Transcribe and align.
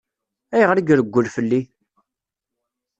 Ayɣer 0.53 0.77
i 0.77 0.83
ireggel 0.89 1.25
fell-i? 1.35 1.61